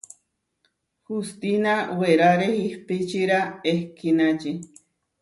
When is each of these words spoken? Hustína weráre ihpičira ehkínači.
Hustína 1.09 1.73
weráre 2.01 2.49
ihpičira 2.65 3.41
ehkínači. 3.75 4.59